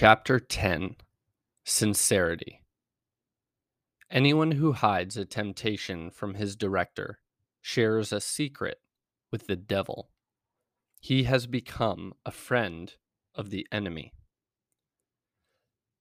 Chapter 0.00 0.38
10 0.38 0.94
Sincerity 1.64 2.62
Anyone 4.08 4.52
who 4.52 4.70
hides 4.70 5.16
a 5.16 5.24
temptation 5.24 6.12
from 6.12 6.34
his 6.34 6.54
director 6.54 7.18
shares 7.60 8.12
a 8.12 8.20
secret 8.20 8.78
with 9.32 9.48
the 9.48 9.56
devil. 9.56 10.10
He 11.00 11.24
has 11.24 11.48
become 11.48 12.14
a 12.24 12.30
friend 12.30 12.94
of 13.34 13.50
the 13.50 13.66
enemy. 13.72 14.12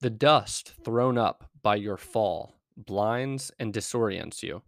The 0.02 0.11
dust 0.11 0.73
thrown 0.86 1.18
up 1.18 1.50
by 1.64 1.77
your 1.77 1.98
fall 1.98 2.59
blinds 2.77 3.52
and 3.57 3.73
disorients 3.73 4.43
you, 4.43 4.61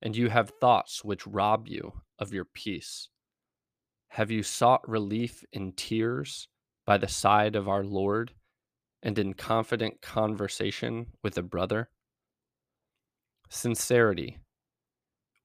and 0.00 0.16
you 0.16 0.30
have 0.30 0.54
thoughts 0.58 1.04
which 1.04 1.26
rob 1.26 1.68
you 1.68 2.00
of 2.18 2.32
your 2.32 2.46
peace. 2.46 3.10
Have 4.08 4.30
you 4.30 4.42
sought 4.42 4.88
relief 4.88 5.44
in 5.52 5.72
tears 5.72 6.48
by 6.86 6.96
the 6.96 7.08
side 7.08 7.54
of 7.54 7.68
our 7.68 7.84
Lord 7.84 8.32
and 9.02 9.18
in 9.18 9.34
confident 9.34 10.02
conversation 10.02 11.06
with 11.22 11.36
a 11.38 11.42
brother? 11.42 11.90
Sincerity 13.48 14.38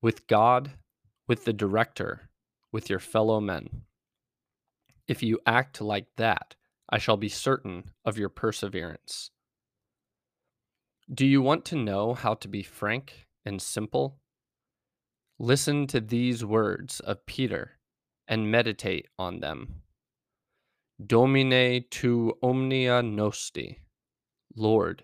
with 0.05 0.27
God, 0.27 0.73
with 1.27 1.45
the 1.45 1.51
director, 1.51 2.29
with 2.71 2.91
your 2.91 2.99
fellow 2.99 3.41
men. 3.41 3.81
If 5.07 5.23
you 5.23 5.39
act 5.47 5.81
like 5.81 6.05
that, 6.17 6.55
I 6.87 6.99
shall 6.99 7.17
be 7.17 7.27
certain 7.27 7.85
of 8.05 8.15
your 8.15 8.29
perseverance. 8.29 9.31
Do 11.11 11.25
you 11.25 11.41
want 11.41 11.65
to 11.65 11.75
know 11.75 12.13
how 12.13 12.35
to 12.35 12.47
be 12.47 12.61
frank 12.61 13.25
and 13.43 13.59
simple? 13.59 14.19
Listen 15.39 15.87
to 15.87 15.99
these 15.99 16.45
words 16.45 16.99
of 16.99 17.25
Peter 17.25 17.79
and 18.27 18.51
meditate 18.51 19.07
on 19.17 19.39
them. 19.39 19.81
Domine 21.03 21.83
tu 21.89 22.37
omnia 22.41 23.01
nosti. 23.03 23.79
Lord, 24.55 25.03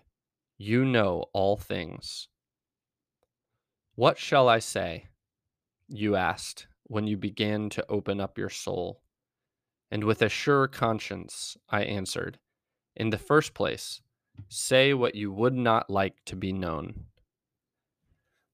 you 0.56 0.86
know 0.86 1.26
all 1.34 1.58
things. 1.58 2.28
What 3.94 4.18
shall 4.18 4.48
I 4.48 4.58
say? 4.58 5.08
You 5.88 6.16
asked 6.16 6.66
when 6.84 7.06
you 7.06 7.18
began 7.18 7.68
to 7.70 7.84
open 7.90 8.20
up 8.20 8.38
your 8.38 8.48
soul. 8.48 9.02
And 9.90 10.04
with 10.04 10.22
a 10.22 10.30
sure 10.30 10.66
conscience, 10.66 11.58
I 11.68 11.82
answered, 11.82 12.38
In 12.96 13.10
the 13.10 13.18
first 13.18 13.52
place, 13.52 14.00
say 14.48 14.94
what 14.94 15.14
you 15.14 15.30
would 15.30 15.54
not 15.54 15.90
like 15.90 16.24
to 16.24 16.36
be 16.36 16.54
known. 16.54 17.04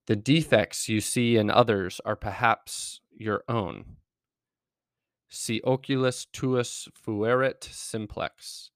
The 0.06 0.16
defects 0.16 0.88
you 0.88 1.00
see 1.00 1.36
in 1.36 1.50
others 1.50 2.00
are 2.04 2.16
perhaps 2.16 3.00
your 3.12 3.44
own. 3.48 3.97
Si 5.28 5.60
oculus 5.62 6.26
tuus 6.32 6.88
fuerit 6.94 7.64
simplex. 7.64 8.70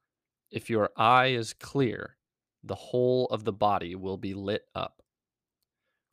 If 0.50 0.68
your 0.68 0.90
eye 0.96 1.28
is 1.28 1.54
clear, 1.54 2.16
the 2.62 2.74
whole 2.74 3.26
of 3.26 3.44
the 3.44 3.52
body 3.52 3.94
will 3.94 4.18
be 4.18 4.34
lit 4.34 4.66
up. 4.74 5.02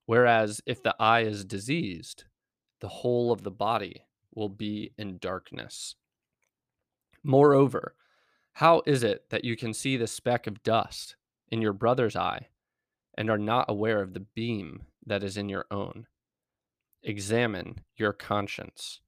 Whereas 0.06 0.62
if 0.66 0.82
the 0.82 0.96
eye 1.00 1.22
is 1.22 1.46
diseased, 1.46 2.24
the 2.80 2.88
whole 2.88 3.32
of 3.32 3.44
the 3.44 3.52
body 3.52 4.06
will 4.34 4.50
be 4.50 4.94
in 4.98 5.18
darkness. 5.18 5.96
Moreover, 7.24 7.96
how 8.54 8.82
is 8.86 9.04
it 9.04 9.30
that 9.30 9.44
you 9.44 9.56
can 9.56 9.74
see 9.74 9.98
the 9.98 10.08
speck 10.08 10.48
of 10.48 10.64
dust 10.64 11.16
in 11.50 11.62
your 11.62 11.74
brother's 11.74 12.16
eye 12.16 12.48
and 13.18 13.30
are 13.30 13.38
not 13.38 13.66
aware 13.70 14.02
of 14.02 14.14
the 14.14 14.22
beam 14.22 14.84
that 15.06 15.24
is 15.24 15.38
in 15.38 15.50
your 15.50 15.66
own? 15.70 16.08
Examine 17.04 17.82
your 17.96 18.14
conscience. 18.14 19.02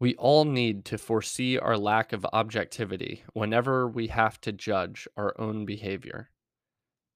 We 0.00 0.14
all 0.14 0.44
need 0.44 0.84
to 0.86 0.98
foresee 0.98 1.58
our 1.58 1.76
lack 1.76 2.12
of 2.12 2.24
objectivity 2.32 3.24
whenever 3.32 3.88
we 3.88 4.06
have 4.08 4.40
to 4.42 4.52
judge 4.52 5.08
our 5.16 5.34
own 5.40 5.64
behavior. 5.64 6.30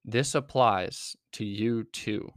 This 0.04 0.34
applies 0.34 1.16
to 1.32 1.44
you 1.44 1.84
too. 1.84 2.32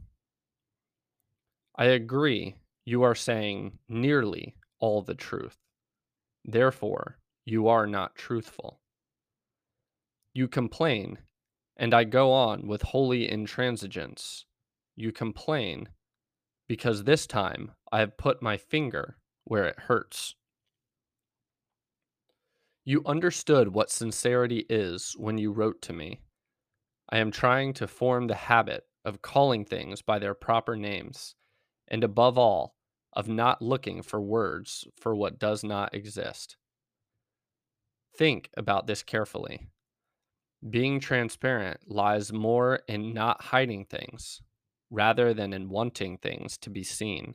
I 1.76 1.86
agree 1.86 2.56
you 2.84 3.02
are 3.02 3.14
saying 3.14 3.78
nearly 3.88 4.54
all 4.78 5.02
the 5.02 5.16
truth. 5.16 5.58
Therefore, 6.44 7.18
you 7.44 7.66
are 7.66 7.86
not 7.86 8.14
truthful. 8.14 8.80
You 10.32 10.46
complain, 10.46 11.18
and 11.76 11.92
I 11.92 12.04
go 12.04 12.30
on 12.30 12.68
with 12.68 12.82
holy 12.82 13.28
intransigence. 13.28 14.44
You 14.94 15.10
complain 15.10 15.88
because 16.68 17.02
this 17.02 17.26
time 17.26 17.72
I 17.90 17.98
have 17.98 18.16
put 18.16 18.42
my 18.42 18.56
finger 18.56 19.16
where 19.46 19.64
it 19.64 19.78
hurts. 19.78 20.34
You 22.84 23.02
understood 23.06 23.68
what 23.68 23.90
sincerity 23.90 24.66
is 24.68 25.14
when 25.16 25.38
you 25.38 25.52
wrote 25.52 25.80
to 25.82 25.92
me. 25.92 26.20
I 27.08 27.18
am 27.18 27.30
trying 27.30 27.72
to 27.74 27.86
form 27.86 28.26
the 28.26 28.34
habit 28.34 28.84
of 29.04 29.22
calling 29.22 29.64
things 29.64 30.02
by 30.02 30.18
their 30.18 30.34
proper 30.34 30.76
names, 30.76 31.34
and 31.88 32.02
above 32.02 32.36
all, 32.36 32.74
of 33.12 33.28
not 33.28 33.62
looking 33.62 34.02
for 34.02 34.20
words 34.20 34.86
for 35.00 35.14
what 35.14 35.38
does 35.38 35.64
not 35.64 35.94
exist. 35.94 36.56
Think 38.16 38.50
about 38.56 38.86
this 38.86 39.02
carefully. 39.02 39.68
Being 40.68 41.00
transparent 41.00 41.80
lies 41.86 42.32
more 42.32 42.80
in 42.88 43.14
not 43.14 43.42
hiding 43.42 43.84
things 43.84 44.42
rather 44.90 45.32
than 45.32 45.52
in 45.52 45.68
wanting 45.68 46.18
things 46.18 46.58
to 46.58 46.70
be 46.70 46.82
seen. 46.82 47.34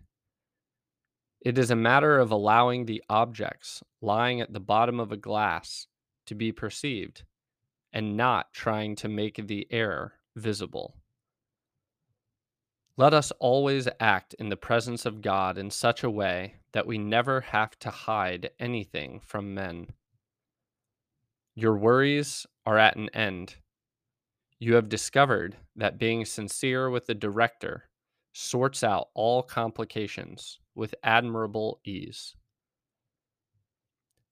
It 1.41 1.57
is 1.57 1.72
a 1.72 1.75
matter 1.75 2.19
of 2.19 2.29
allowing 2.29 2.85
the 2.85 3.03
objects 3.09 3.84
lying 4.00 4.41
at 4.41 4.53
the 4.53 4.59
bottom 4.59 5.00
of 5.00 5.12
a 5.12 5.18
glass 5.18 5.88
to 6.28 6.35
be 6.35 6.52
perceived 6.52 7.24
and 7.91 8.16
not 8.16 8.53
trying 8.53 8.96
to 8.97 9.09
make 9.09 9.47
the 9.47 9.68
air 9.72 10.13
visible. 10.35 10.96
Let 12.96 13.13
us 13.13 13.31
always 13.40 13.88
act 14.00 14.35
in 14.35 14.50
the 14.50 14.56
presence 14.56 15.03
of 15.06 15.24
God 15.24 15.57
in 15.57 15.72
such 15.72 16.03
a 16.03 16.12
way 16.12 16.57
that 16.74 16.85
we 16.85 17.00
never 17.00 17.41
have 17.41 17.78
to 17.80 17.90
hide 17.90 18.51
anything 18.59 19.19
from 19.19 19.56
men. 19.56 19.88
Your 21.56 21.75
worries 21.75 22.46
are 22.68 22.78
at 22.78 22.97
an 22.97 23.09
end. 23.09 23.56
You 24.59 24.75
have 24.75 24.90
discovered 24.90 25.57
that 25.75 25.97
being 25.97 26.24
sincere 26.24 26.88
with 26.90 27.07
the 27.07 27.16
director 27.16 27.85
sorts 28.34 28.84
out 28.84 29.09
all 29.14 29.44
complications 29.44 30.59
with 30.75 30.96
admirable 31.03 31.80
ease. 31.86 32.36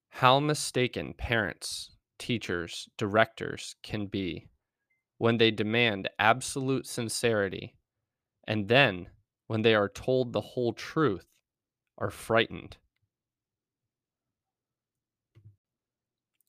How 0.09 0.39
mistaken 0.39 1.13
parents 1.13 1.91
teachers, 2.17 2.89
directors 2.97 3.75
can 3.81 4.05
be 4.05 4.49
when 5.17 5.37
they 5.37 5.51
demand 5.51 6.09
absolute 6.19 6.85
sincerity 6.85 7.75
and 8.47 8.67
then, 8.67 9.07
when 9.47 9.61
they 9.61 9.75
are 9.75 9.89
told 9.89 10.33
the 10.33 10.41
whole 10.41 10.73
truth, 10.73 11.25
are 11.97 12.09
frightened. 12.09 12.77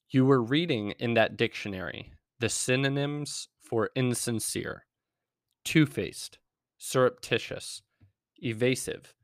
You 0.08 0.24
were 0.24 0.42
reading 0.42 0.92
in 0.92 1.14
that 1.14 1.36
dictionary 1.36 2.12
the 2.38 2.48
synonyms 2.48 3.48
for 3.60 3.90
insincere, 3.94 4.86
two 5.64 5.84
faced, 5.84 6.38
surreptitious, 6.82 7.82
evasive, 8.42 9.14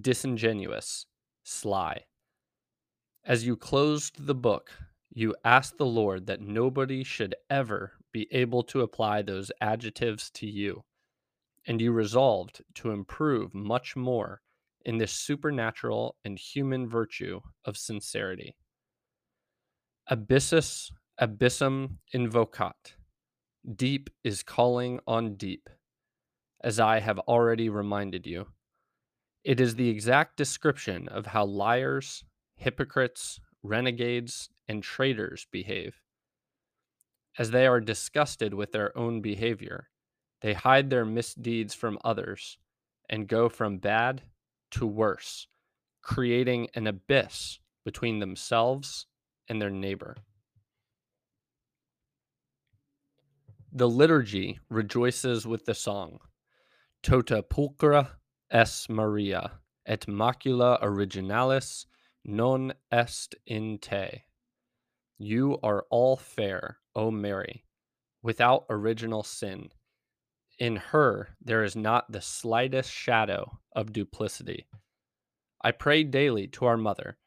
disingenuous, 0.00 1.04
sly. 1.42 2.02
As 3.26 3.46
you 3.46 3.56
closed 3.56 4.26
the 4.26 4.34
book, 4.34 4.70
you 5.10 5.36
asked 5.44 5.76
the 5.76 5.86
Lord 5.86 6.26
that 6.26 6.40
nobody 6.40 7.04
should 7.04 7.34
ever 7.50 7.92
be 8.10 8.26
able 8.32 8.62
to 8.64 8.80
apply 8.80 9.20
those 9.20 9.52
adjectives 9.60 10.30
to 10.30 10.46
you, 10.46 10.82
and 11.66 11.78
you 11.78 11.92
resolved 11.92 12.62
to 12.76 12.90
improve 12.90 13.54
much 13.54 13.94
more 13.94 14.40
in 14.86 14.96
this 14.96 15.12
supernatural 15.12 16.16
and 16.24 16.38
human 16.38 16.88
virtue 16.88 17.38
of 17.66 17.76
sincerity. 17.76 18.56
Abyssus 20.10 20.90
abyssum 21.20 21.98
invocat. 22.14 22.94
Deep 23.76 24.08
is 24.24 24.42
calling 24.42 25.00
on 25.06 25.34
deep, 25.34 25.68
as 26.64 26.80
I 26.80 26.98
have 26.98 27.18
already 27.18 27.68
reminded 27.68 28.26
you. 28.26 28.46
It 29.44 29.60
is 29.60 29.74
the 29.74 29.90
exact 29.90 30.38
description 30.38 31.06
of 31.08 31.26
how 31.26 31.44
liars, 31.44 32.24
hypocrites, 32.56 33.38
renegades, 33.62 34.48
and 34.66 34.82
traitors 34.82 35.46
behave. 35.52 36.00
As 37.38 37.50
they 37.50 37.66
are 37.66 37.80
disgusted 37.80 38.54
with 38.54 38.72
their 38.72 38.96
own 38.96 39.20
behavior, 39.20 39.90
they 40.40 40.54
hide 40.54 40.88
their 40.88 41.04
misdeeds 41.04 41.74
from 41.74 41.98
others 42.02 42.56
and 43.10 43.28
go 43.28 43.50
from 43.50 43.76
bad 43.76 44.22
to 44.70 44.86
worse, 44.86 45.46
creating 46.00 46.68
an 46.74 46.86
abyss 46.86 47.58
between 47.84 48.20
themselves 48.20 49.04
and 49.48 49.60
their 49.60 49.70
neighbor. 49.70 50.16
The 53.70 53.88
liturgy 53.88 54.60
rejoices 54.70 55.46
with 55.46 55.66
the 55.66 55.74
song 55.74 56.20
Tota 57.04 57.42
pulchra 57.42 58.12
es 58.50 58.88
Maria, 58.88 59.60
et 59.84 60.06
macula 60.06 60.82
originalis 60.82 61.84
non 62.24 62.72
est 62.90 63.34
in 63.46 63.76
te. 63.76 64.24
You 65.18 65.58
are 65.62 65.84
all 65.90 66.16
fair, 66.16 66.78
O 66.94 67.10
Mary, 67.10 67.66
without 68.22 68.64
original 68.70 69.22
sin. 69.22 69.68
In 70.58 70.76
her 70.76 71.36
there 71.42 71.62
is 71.62 71.76
not 71.76 72.10
the 72.10 72.22
slightest 72.22 72.90
shadow 72.90 73.58
of 73.76 73.92
duplicity. 73.92 74.66
I 75.60 75.72
pray 75.72 76.04
daily 76.04 76.46
to 76.52 76.64
our 76.64 76.78
Mother 76.78 77.18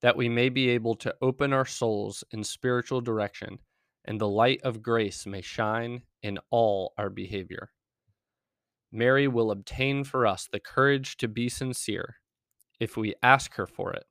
that 0.00 0.16
we 0.16 0.28
may 0.28 0.48
be 0.48 0.68
able 0.68 0.94
to 0.94 1.16
open 1.20 1.52
our 1.52 1.66
souls 1.66 2.22
in 2.30 2.44
spiritual 2.44 3.00
direction 3.00 3.58
and 4.04 4.20
the 4.20 4.28
light 4.28 4.60
of 4.62 4.80
grace 4.80 5.26
may 5.26 5.40
shine 5.40 6.02
in 6.22 6.38
all 6.50 6.94
our 6.96 7.10
behavior. 7.10 7.72
Mary 8.94 9.26
will 9.26 9.50
obtain 9.50 10.04
for 10.04 10.24
us 10.24 10.48
the 10.52 10.60
courage 10.60 11.16
to 11.16 11.26
be 11.26 11.48
sincere 11.48 12.14
if 12.78 12.96
we 12.96 13.12
ask 13.24 13.54
her 13.56 13.66
for 13.66 13.92
it, 13.92 14.04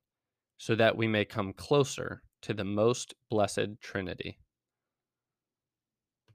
so 0.57 0.75
that 0.75 0.97
we 0.97 1.07
may 1.07 1.23
come 1.23 1.53
closer 1.53 2.21
to 2.41 2.53
the 2.53 2.65
most 2.65 3.13
blessed 3.29 3.79
Trinity. 3.81 4.37